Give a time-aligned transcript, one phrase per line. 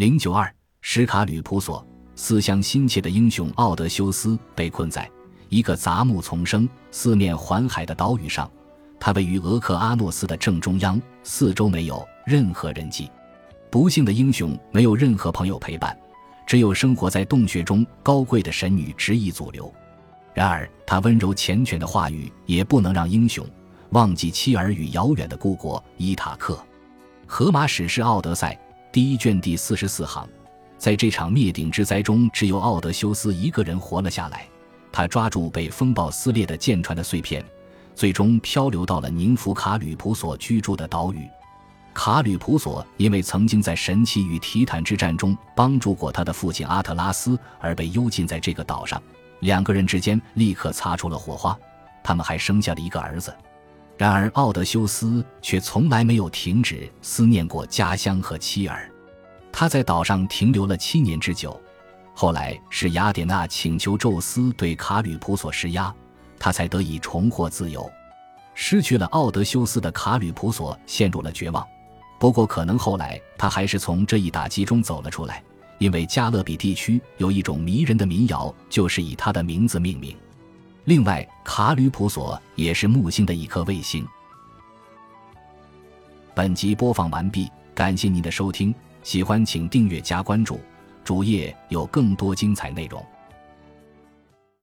[0.00, 0.50] 零九二，
[0.80, 5.06] 史卡吕普索思乡心切的英雄奥德修斯被困在
[5.50, 8.50] 一个杂木丛生、四面环海的岛屿上，
[8.98, 13.10] 它位于俄克阿诺斯的正中央，四周没有任何人迹。
[13.68, 15.94] 不幸的英雄没有任何朋友陪伴，
[16.46, 19.70] 只有生活在洞穴中高贵的神女执意阻留。
[20.32, 23.46] 然而，他温柔缱绻的话语也不能让英雄
[23.90, 26.58] 忘记妻儿与遥远的故国伊塔克。
[27.26, 28.58] 荷马史诗《奥德赛》
[28.92, 30.28] 第一卷第四十四行，
[30.76, 34.44] 在这场灭顶之灾中，只有奥德修斯一个人活了下来。
[34.90, 37.44] 他抓住被风暴撕裂的舰船的碎片，
[37.94, 41.28] 最终漂流到了宁芙卡吕普索居住的岛屿。
[41.94, 49.00] 卡吕普索因为曾经在神奇与提坦之战中帮助过他的父亲阿特拉斯，而被幽禁在这个岛上。
[49.38, 51.56] 两个人之间立刻擦出了火花，
[52.02, 53.32] 他们还生下了一个儿子。
[54.00, 58.90] 然而，奥德修斯却从来没有停止思念过家乡和妻儿。
[59.52, 61.60] 他在岛上停留了七年之久，
[62.14, 65.94] 后来是雅典娜请求宙斯对卡吕普索施压，
[66.38, 67.92] 他才得以重获自由。
[68.54, 71.62] 失去了奥德修斯的卡吕普索陷入了绝望。
[72.18, 75.44] 不过，可能后来他还是从这一打击中走了出来，
[75.76, 80.16] 因为加勒比地区有一种迷人的民谣，就是以他的名字命名。
[80.84, 84.06] 另外，卡吕普索也是木星的一颗卫星。
[86.34, 90.58] 本集播放完毕，感谢您的收听，喜欢请订阅加关注，
[91.04, 93.04] 主页有更多精彩内容。